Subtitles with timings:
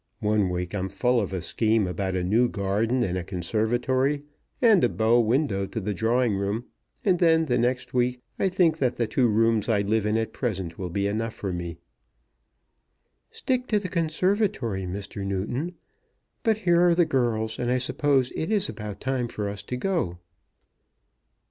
[0.21, 4.23] One week I'm full of a scheme about a new garden and a conservatory,
[4.59, 6.65] and a bow window to the drawing room;
[7.05, 10.33] and then, the next week, I think that the two rooms I live in at
[10.33, 11.77] present will be enough for me."
[13.29, 15.23] "Stick to the conservatory, Mr.
[15.23, 15.75] Newton.
[16.41, 19.77] But here are the girls, and I suppose it is about time for us to
[19.77, 20.17] go."